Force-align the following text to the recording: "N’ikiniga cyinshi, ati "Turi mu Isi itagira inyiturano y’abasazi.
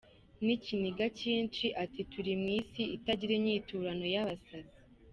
"N’ikiniga 0.45 1.05
cyinshi, 1.19 1.65
ati 1.83 2.01
"Turi 2.11 2.33
mu 2.41 2.47
Isi 2.59 2.83
itagira 2.97 3.31
inyiturano 3.35 4.05
y’abasazi. 4.13 4.77